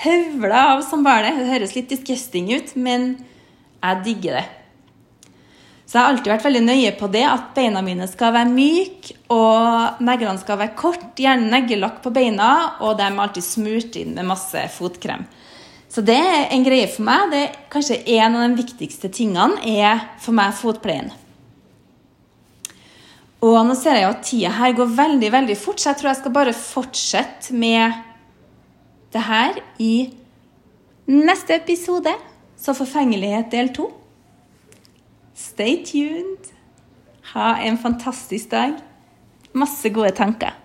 høvler 0.02 0.56
av 0.56 0.82
som 0.86 1.04
barnet. 1.04 1.36
Det 1.38 1.52
høres 1.52 1.76
litt 1.76 1.92
disgusting 1.92 2.48
ut, 2.54 2.74
men 2.80 3.14
jeg 3.82 4.02
digger 4.06 4.40
det. 4.40 4.44
Så 5.84 5.98
jeg 5.98 6.06
har 6.06 6.14
alltid 6.14 6.32
vært 6.32 6.44
veldig 6.46 6.60
nøye 6.64 6.90
på 6.96 7.08
det, 7.12 7.22
at 7.28 7.48
beina 7.52 7.82
mine 7.84 8.06
skal 8.08 8.32
være 8.32 8.48
myke, 8.48 9.18
og 9.34 10.00
neglene 10.00 10.40
skal 10.40 10.56
være 10.62 10.72
kort, 10.78 11.10
gjerne 11.20 11.50
neglelakk 11.52 11.98
på 12.00 12.12
beina, 12.14 12.52
og 12.80 12.96
de 12.96 13.04
er 13.04 13.18
alltid 13.20 13.44
smurt 13.44 13.98
inn 14.00 14.14
med 14.16 14.30
masse 14.30 14.62
fotkrem. 14.72 15.26
Så 15.92 16.00
det 16.00 16.16
er 16.16 16.46
en 16.54 16.64
greie 16.64 16.88
for 16.88 17.04
meg. 17.04 17.26
Det 17.28 17.42
er 17.42 17.58
kanskje 17.74 17.98
en 18.16 18.38
av 18.38 18.46
de 18.46 18.62
viktigste 18.62 19.10
tingene 19.12 19.60
er 19.68 20.00
for 20.24 20.32
meg 20.32 20.56
fotpleien. 20.56 21.12
Og 23.42 23.58
nå 23.66 23.74
ser 23.74 23.98
jeg 23.98 24.06
jo 24.06 24.12
at 24.14 24.24
tida 24.26 24.50
her 24.54 24.74
går 24.78 24.92
veldig, 24.96 25.30
veldig 25.34 25.56
fort, 25.58 25.80
så 25.82 25.90
jeg 25.90 25.98
tror 26.00 26.12
jeg 26.12 26.20
skal 26.20 26.34
bare 26.36 26.54
fortsette 26.54 27.56
med 27.58 27.96
det 29.12 29.24
her 29.26 29.58
i 29.82 29.94
neste 31.10 31.58
episode. 31.58 32.14
Så 32.56 32.76
forfengelighet 32.78 33.50
del 33.50 33.72
to. 33.74 33.88
Stay 35.34 35.80
tuned. 35.82 36.52
Ha 37.32 37.56
en 37.66 37.78
fantastisk 37.82 38.52
dag. 38.52 38.76
Masse 39.58 39.90
gode 39.90 40.14
tanker. 40.14 40.61